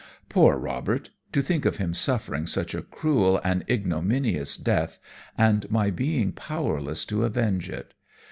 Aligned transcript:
"Poor 0.29 0.57
Robert! 0.57 1.11
To 1.31 1.43
think 1.43 1.63
of 1.63 1.77
him 1.77 1.93
suffering 1.93 2.47
such 2.47 2.73
a 2.73 2.81
cruel 2.81 3.39
and 3.43 3.63
ignominious 3.69 4.57
death, 4.57 4.97
and 5.37 5.69
my 5.69 5.91
being 5.91 6.31
powerless 6.31 7.05
to 7.05 7.23
avenge 7.23 7.69
it. 7.69 7.93